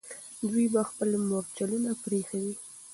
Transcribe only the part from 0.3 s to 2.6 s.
دوی به خپل مرچلونه پرېښي وي.